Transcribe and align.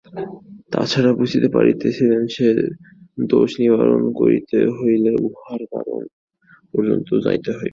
তাঁহারা 0.71 1.11
বুঝিতে 1.13 1.47
পারিয়াছিলেন 1.49 2.21
যে, 2.27 2.47
দোষ 3.27 3.51
নিবারণ 3.59 4.03
করিতে 4.13 4.57
হইলে 4.77 5.11
উহার 5.27 5.61
কারণ 5.73 6.01
পর্যন্ত 6.73 7.09
যাইতে 7.25 7.49
হইবে। 7.51 7.69